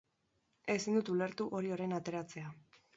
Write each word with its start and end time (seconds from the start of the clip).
Ezin 0.77 0.97
dut 0.97 1.13
ulertu 1.17 1.49
hori 1.59 1.73
orain 1.79 1.97
ateratzea. 2.03 2.55